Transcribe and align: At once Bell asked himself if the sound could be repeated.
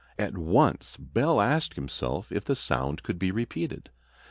At 0.17 0.35
once 0.35 0.97
Bell 0.97 1.39
asked 1.39 1.75
himself 1.75 2.31
if 2.31 2.45
the 2.45 2.55
sound 2.55 3.03
could 3.03 3.19
be 3.19 3.29
repeated. 3.29 3.91